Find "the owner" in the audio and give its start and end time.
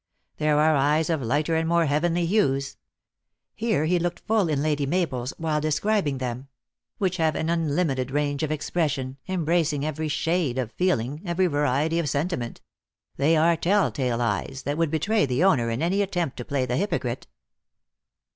15.27-15.69